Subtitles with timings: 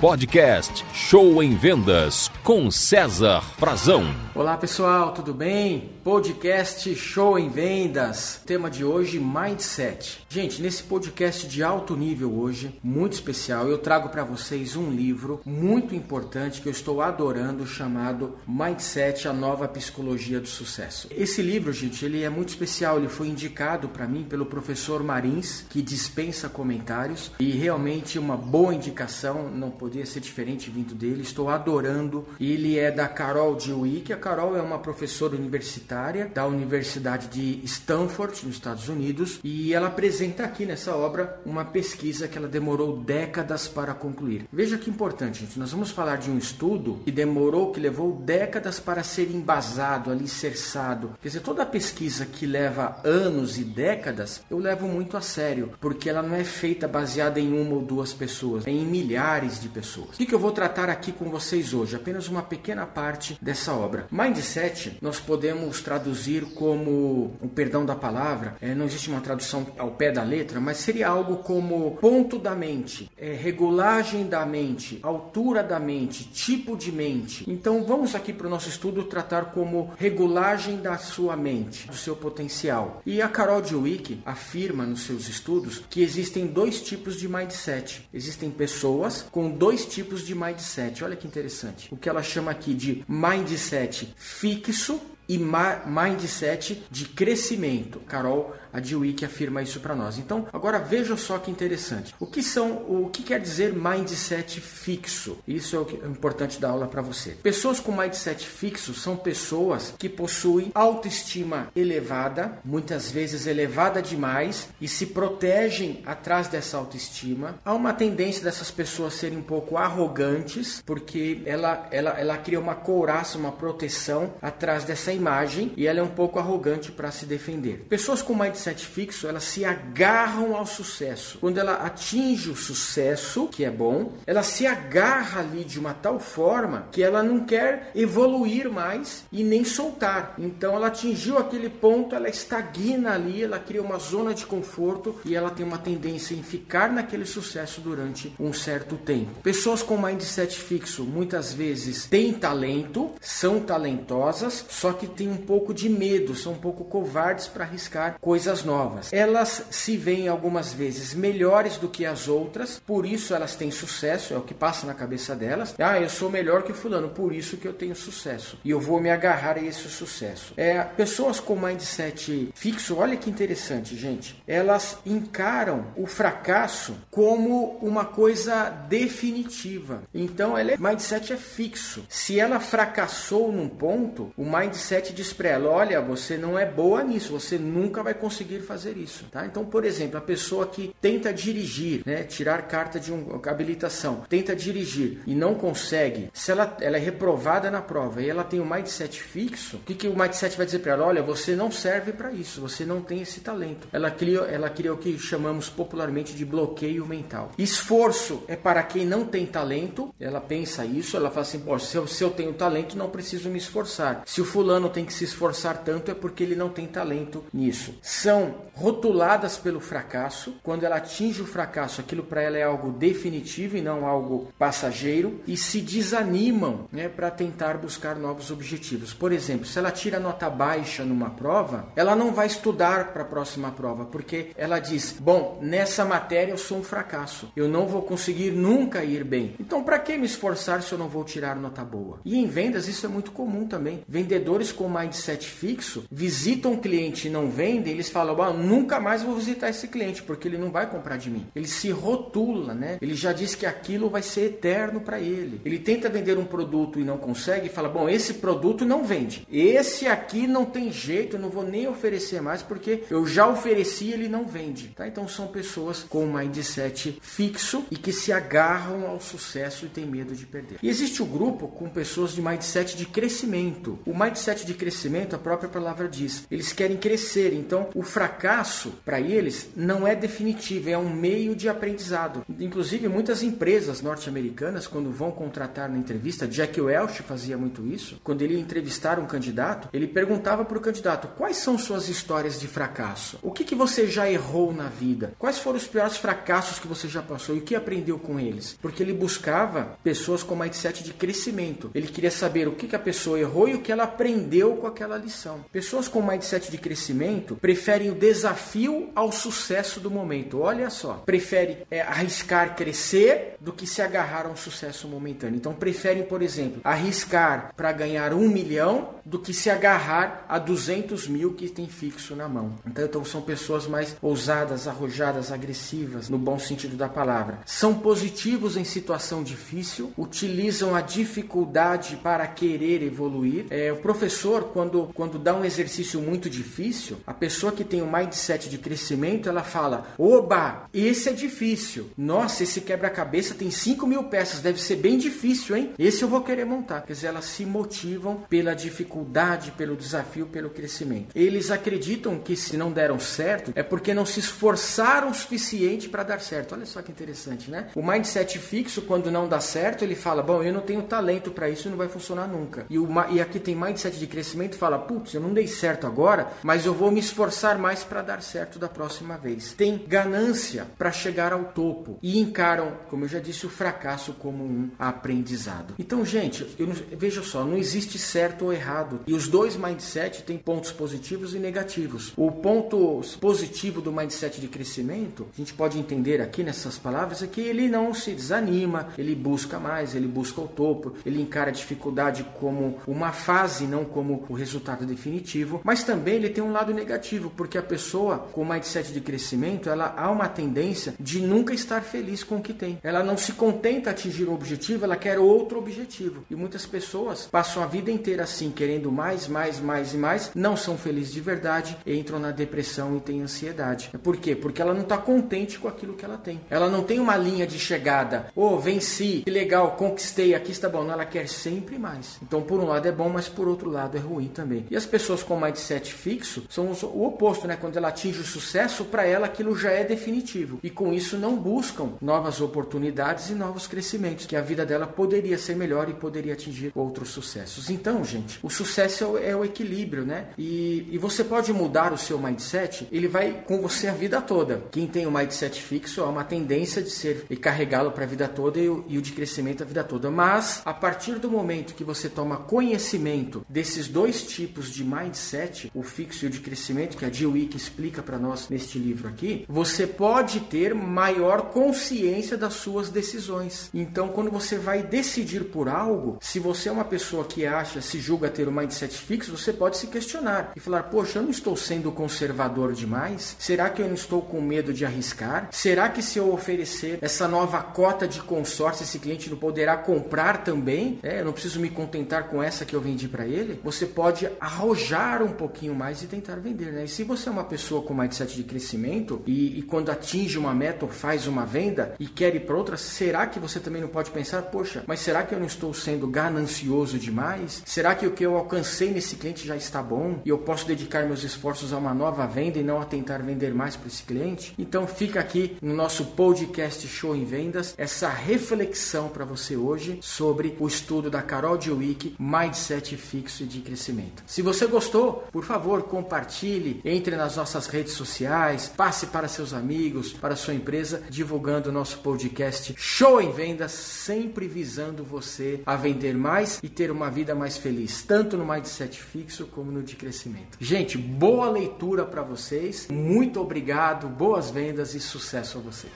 [0.00, 4.04] Podcast Show em Vendas com César Frazão.
[4.34, 5.95] Olá pessoal, tudo bem?
[6.06, 8.40] Podcast Show em Vendas.
[8.46, 10.24] Tema de hoje: Mindset.
[10.28, 15.40] Gente, nesse podcast de alto nível hoje, muito especial, eu trago para vocês um livro
[15.44, 21.08] muito importante que eu estou adorando chamado Mindset: A Nova Psicologia do Sucesso.
[21.10, 22.98] Esse livro, gente, ele é muito especial.
[22.98, 28.72] Ele foi indicado para mim pelo professor Marins, que dispensa comentários e realmente uma boa
[28.72, 29.50] indicação.
[29.50, 31.22] Não podia ser diferente vindo dele.
[31.22, 32.24] Estou adorando.
[32.38, 35.95] Ele é da Carol Dewey, que a Carol é uma professora universitária
[36.34, 42.28] da Universidade de Stanford, nos Estados Unidos, e ela apresenta aqui nessa obra uma pesquisa
[42.28, 44.46] que ela demorou décadas para concluir.
[44.52, 45.58] Veja que importante, gente.
[45.58, 51.12] Nós vamos falar de um estudo que demorou, que levou décadas para ser embasado, alicerçado.
[51.22, 56.10] Quer dizer, toda pesquisa que leva anos e décadas, eu levo muito a sério, porque
[56.10, 60.10] ela não é feita baseada em uma ou duas pessoas, é em milhares de pessoas.
[60.10, 61.96] O que eu vou tratar aqui com vocês hoje?
[61.96, 64.06] Apenas uma pequena parte dessa obra.
[64.10, 69.92] Mindset, nós podemos traduzir como o perdão da palavra, é, não existe uma tradução ao
[69.92, 75.62] pé da letra, mas seria algo como ponto da mente, é, regulagem da mente, altura
[75.62, 77.44] da mente, tipo de mente.
[77.48, 82.16] Então vamos aqui para o nosso estudo tratar como regulagem da sua mente, do seu
[82.16, 83.00] potencial.
[83.06, 88.08] E a Carol Dweck afirma nos seus estudos que existem dois tipos de mindset.
[88.12, 91.04] Existem pessoas com dois tipos de mindset.
[91.04, 91.86] Olha que interessante.
[91.92, 98.00] O que ela chama aqui de mindset fixo e mindset de crescimento.
[98.00, 100.18] Carol a Dewey afirma isso para nós.
[100.18, 102.14] Então, agora veja só que interessante.
[102.20, 105.38] O que são, o que quer dizer mindset fixo?
[105.48, 107.30] Isso é o, que é importante da aula para você.
[107.42, 114.86] Pessoas com mindset fixo são pessoas que possuem autoestima elevada, muitas vezes elevada demais, e
[114.86, 117.54] se protegem atrás dessa autoestima.
[117.64, 122.74] Há uma tendência dessas pessoas serem um pouco arrogantes, porque ela, ela, ela cria uma
[122.74, 127.86] couraça, uma proteção atrás dessa imagem, e ela é um pouco arrogante para se defender.
[127.88, 131.38] Pessoas com mindset fixo, elas se agarram ao sucesso.
[131.38, 136.18] Quando ela atinge o sucesso, que é bom, ela se agarra ali de uma tal
[136.18, 140.34] forma que ela não quer evoluir mais e nem soltar.
[140.38, 145.34] Então ela atingiu aquele ponto, ela estagna ali, ela cria uma zona de conforto e
[145.34, 149.40] ela tem uma tendência em ficar naquele sucesso durante um certo tempo.
[149.42, 155.74] Pessoas com mindset fixo muitas vezes têm talento, são talentosas, só que têm um pouco
[155.74, 159.12] de medo, são um pouco covardes para arriscar coisas coisas novas.
[159.12, 164.34] Elas se veem algumas vezes melhores do que as outras, por isso elas têm sucesso,
[164.34, 165.74] é o que passa na cabeça delas.
[165.78, 168.58] Ah, eu sou melhor que fulano, por isso que eu tenho sucesso.
[168.64, 170.54] E eu vou me agarrar a esse sucesso.
[170.56, 174.40] É, pessoas com mindset fixo, olha que interessante, gente.
[174.46, 180.02] Elas encaram o fracasso como uma coisa definitiva.
[180.14, 182.04] Então, ela é, mindset é fixo.
[182.08, 187.02] Se ela fracassou num ponto, o mindset diz para ela: olha, você não é boa
[187.02, 189.26] nisso, você nunca vai conseguir fazer isso.
[189.30, 189.46] Tá?
[189.46, 194.54] Então, por exemplo, a pessoa que tenta dirigir, né, tirar carta de um, habilitação, tenta
[194.54, 198.68] dirigir e não consegue, se ela, ela é reprovada na prova e ela tem um
[198.68, 201.06] mindset fixo, o que, que o mindset vai dizer para ela?
[201.06, 203.88] Olha, você não serve para isso, você não tem esse talento.
[203.92, 207.52] Ela cria, ela cria o que chamamos popularmente de bloqueio mental.
[207.58, 212.06] Esforço é para quem não tem talento, ela pensa isso, ela fala assim: se eu,
[212.06, 214.22] se eu tenho talento, não preciso me esforçar.
[214.26, 217.94] Se o fulano tem que se esforçar tanto, é porque ele não tem talento nisso.
[218.02, 220.56] São são rotuladas pelo fracasso.
[220.62, 225.40] Quando ela atinge o fracasso, aquilo para ela é algo definitivo e não algo passageiro,
[225.46, 229.14] e se desanimam né, para tentar buscar novos objetivos.
[229.14, 233.26] Por exemplo, se ela tira nota baixa numa prova, ela não vai estudar para a
[233.26, 238.02] próxima prova, porque ela diz: Bom, nessa matéria eu sou um fracasso, eu não vou
[238.02, 239.54] conseguir nunca ir bem.
[239.58, 242.20] Então, para que me esforçar se eu não vou tirar nota boa?
[242.24, 244.02] E em vendas, isso é muito comum também.
[244.06, 249.22] Vendedores com mindset fixo visitam um cliente e não vendem, eles falam fala, nunca mais
[249.22, 251.46] vou visitar esse cliente, porque ele não vai comprar de mim.
[251.54, 252.98] Ele se rotula, né?
[253.00, 255.60] Ele já diz que aquilo vai ser eterno para ele.
[255.64, 259.46] Ele tenta vender um produto e não consegue fala, bom, esse produto não vende.
[259.50, 264.10] Esse aqui não tem jeito, eu não vou nem oferecer mais, porque eu já ofereci
[264.10, 264.88] ele não vende.
[264.88, 265.06] Tá?
[265.06, 270.34] Então são pessoas com mindset fixo e que se agarram ao sucesso e têm medo
[270.34, 270.78] de perder.
[270.82, 273.98] E existe o grupo com pessoas de mindset de crescimento.
[274.06, 277.52] O mindset de crescimento, a própria palavra diz, eles querem crescer.
[277.52, 282.44] Então, o fracasso para eles não é definitivo, é um meio de aprendizado.
[282.60, 288.20] Inclusive, muitas empresas norte-americanas, quando vão contratar na entrevista, Jack Welch fazia muito isso.
[288.22, 292.58] Quando ele ia entrevistar um candidato, ele perguntava para o candidato: quais são suas histórias
[292.60, 293.38] de fracasso?
[293.42, 295.32] O que, que você já errou na vida?
[295.38, 298.78] Quais foram os piores fracassos que você já passou e o que aprendeu com eles?
[298.80, 301.90] Porque ele buscava pessoas com mindset de crescimento.
[301.94, 304.45] Ele queria saber o que, que a pessoa errou e o que ela aprendeu
[304.76, 305.64] com aquela lição.
[305.72, 310.60] Pessoas com mindset de crescimento preferem o desafio ao sucesso do momento.
[310.60, 315.56] Olha só, prefere é, arriscar crescer do que se agarrar a um sucesso momentâneo.
[315.56, 321.26] Então preferem, por exemplo, arriscar para ganhar um milhão do que se agarrar a 200
[321.26, 322.74] mil que tem fixo na mão.
[322.86, 327.60] Então, então são pessoas mais ousadas, arrojadas, agressivas, no bom sentido da palavra.
[327.64, 333.66] São positivos em situação difícil, utilizam a dificuldade para querer evoluir.
[333.70, 334.35] É, o professor,
[334.72, 338.78] quando, quando dá um exercício muito difícil, a pessoa que tem o um mindset de
[338.78, 342.10] crescimento, ela fala: Oba, esse é difícil.
[342.16, 345.92] Nossa, esse quebra-cabeça tem 5 mil peças, deve ser bem difícil, hein?
[345.98, 347.02] Esse eu vou querer montar.
[347.02, 351.28] Quer dizer, elas se motivam pela dificuldade, pelo desafio, pelo crescimento.
[351.34, 356.22] Eles acreditam que se não deram certo é porque não se esforçaram o suficiente para
[356.22, 356.74] dar certo.
[356.74, 357.88] Olha só que interessante, né?
[357.94, 361.68] O mindset fixo, quando não dá certo, ele fala: Bom, eu não tenho talento para
[361.68, 362.86] isso, não vai funcionar nunca.
[362.90, 362.96] E,
[363.34, 366.94] e aqui tem mindset de crescimento fala: Putz, eu não dei certo agora, mas eu
[366.94, 369.72] vou me esforçar mais para dar certo da próxima vez.
[369.72, 374.64] Tem ganância para chegar ao topo e encaram, como eu já disse, o fracasso como
[374.64, 375.94] um aprendizado.
[375.98, 379.20] Então, gente, eu, veja só, não existe certo ou errado.
[379.26, 382.32] E os dois mindset têm pontos positivos e negativos.
[382.36, 387.46] O ponto positivo do mindset de crescimento, a gente pode entender aqui nessas palavras, é
[387.46, 391.72] que ele não se desanima, ele busca mais, ele busca o topo, ele encara a
[391.72, 395.82] dificuldade como uma fase, não como o resultado definitivo.
[395.84, 400.14] Mas também ele tem um lado negativo, porque a pessoa com mindset de crescimento, ela
[400.16, 402.98] há uma tendência de nunca estar feliz com o que tem.
[403.02, 406.46] Ela não se contenta atingir um objetivo, ela quer outro objetivo.
[406.50, 410.78] E muitas pessoas passam a vida inteira assim, querendo mais, mais, mais e mais, não
[410.78, 414.10] são felizes de verdade, entram na depressão e têm ansiedade.
[414.22, 414.56] Por quê?
[414.56, 416.58] Porque ela não está contente com aquilo que ela tem.
[416.70, 418.46] Ela não tem uma linha de chegada.
[418.56, 421.04] Oh, venci, que legal, conquistei, aqui está bom.
[421.04, 422.38] Não, ela quer sempre mais.
[422.42, 424.86] Então, por um lado é bom, mas por outro lado é ruim também.
[424.90, 427.76] E as pessoas com mindset fixo são o oposto, né?
[427.76, 430.78] Quando ela atinge o sucesso, para ela aquilo já é definitivo.
[430.82, 435.58] E com isso não buscam novas oportunidades e novos crescimentos, que a vida dela poderia
[435.58, 437.90] ser melhor e poderia atingir outros sucessos.
[437.90, 440.48] Então, gente, o sucesso é o, é o equilíbrio, né?
[440.58, 444.82] E, e você pode mudar o seu mindset, ele vai com você a vida toda.
[444.90, 448.48] Quem tem o mindset fixo há uma tendência de ser e carregá-lo para a vida
[448.48, 450.30] toda e o, e o de crescimento a vida toda.
[450.30, 453.64] Mas a partir do momento que você toma conhecimento
[453.96, 457.76] desses dois tipos de mindset, o fixo e o de crescimento, que a Jill Wick
[457.76, 463.88] explica para nós neste livro aqui, você pode ter maior consciência das suas decisões.
[463.94, 468.20] Então, quando você vai decidir por algo, se você é uma pessoa que acha, se
[468.20, 471.76] julga ter um mindset fixo, você pode se questionar e falar: Poxa, eu não estou
[471.76, 473.56] sendo conservador demais?
[473.58, 475.68] Será que eu não estou com medo de arriscar?
[475.70, 480.64] Será que se eu oferecer essa nova cota de consórcio, esse cliente não poderá comprar
[480.64, 481.18] também?
[481.22, 483.80] É, eu não preciso me contentar com essa que eu vendi para ele?
[483.86, 487.04] Você pode arrojar um pouquinho mais e tentar vender, né?
[487.04, 490.74] E se você é uma pessoa com mindset de crescimento e, e quando atinge uma
[490.74, 494.08] meta ou faz uma venda e quer ir para outra, será que você também não
[494.08, 497.80] pode pensar, poxa, mas será que eu não estou sendo ganancioso demais?
[497.86, 501.24] Será que o que eu alcancei nesse cliente já está bom e eu posso dedicar
[501.24, 504.74] meus esforços a uma nova venda e não a tentar vender mais para esse cliente?
[504.76, 510.76] Então fica aqui no nosso podcast Show em Vendas essa reflexão para você hoje sobre
[510.80, 514.42] o estudo da Carol Dweck, Mindset Fixo e de Crescimento.
[514.46, 520.32] Se você gostou, por favor, compartilhe, entre nas nossas redes sociais, passe para seus amigos,
[520.32, 526.34] para sua empresa, divulgando o nosso podcast Show em Vendas, sempre visando você a vender
[526.34, 530.78] mais e ter uma vida mais feliz, tanto no mindset fixo como no de crescimento.
[530.80, 536.12] Gente, boa leitura para vocês, muito obrigado, boas vendas e sucesso a vocês.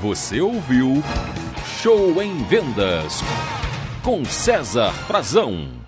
[0.00, 1.02] Você ouviu
[1.80, 3.22] Show em Vendas
[4.02, 5.87] com César Frazão.